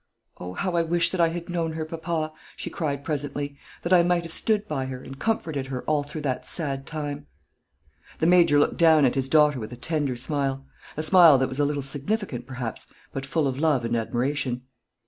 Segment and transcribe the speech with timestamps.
[0.39, 4.01] "Oh, how I wish that I had known her, papa," she cried presently, "that I
[4.01, 7.27] might have stood by her, and comforted her, all through that sad time!"
[8.17, 10.65] The Major looked down at his daughter with a tender smile,
[10.97, 14.63] a smile that was a little significant, perhaps, but full of love and admiration.